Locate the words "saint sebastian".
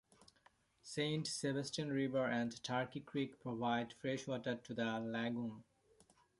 0.81-1.91